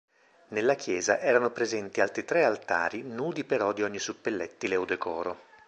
[0.47, 5.37] Nella chiesa erano presenti altri tre altari nudi però di ogni suppellettile o decoro.